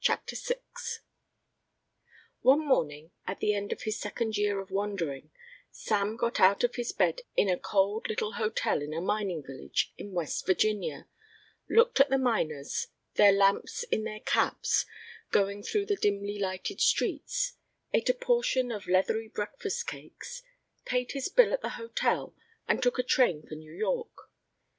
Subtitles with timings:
[0.00, 0.54] CHAPTER VI
[2.40, 5.32] One morning, at the end of his second year of wandering,
[5.70, 9.92] Sam got out of his bed in a cold little hotel in a mining village
[9.98, 11.08] in West Virginia,
[11.68, 12.86] looked at the miners,
[13.16, 14.86] their lamps in their caps,
[15.30, 17.58] going through the dimly lighted streets,
[17.92, 20.42] ate a portion of leathery breakfast cakes,
[20.86, 22.34] paid his bill at the hotel,
[22.66, 24.30] and took a train for New York.